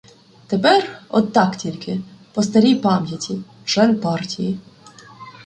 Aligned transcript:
Тепер— 0.47 0.99
от 1.09 1.33
так 1.33 1.55
тільки, 1.55 2.01
по 2.33 2.43
старій 2.43 2.75
пам'яті— 2.75 3.41
член 3.65 3.99
партії. 3.99 4.59